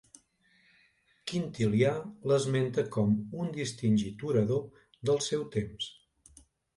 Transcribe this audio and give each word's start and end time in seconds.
Quintilià 1.31 1.91
l'esmenta 2.31 2.83
com 2.95 3.13
un 3.43 3.51
distingit 3.57 4.25
orador 4.31 4.81
del 5.11 5.21
seu 5.27 5.45
temps. 5.57 5.91